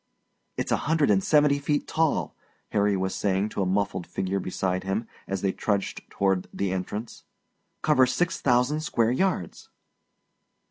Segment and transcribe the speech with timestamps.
[0.57, 2.35] "It's a hundred and seventy feet tall,"
[2.69, 7.23] Harry was saying to a muffled figure beside him as they trudged toward the entrance;
[7.83, 9.69] "covers six thousand square yards."